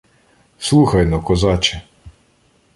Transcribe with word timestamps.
—Слухай-но, 0.59 1.21
козаче. 1.21 1.83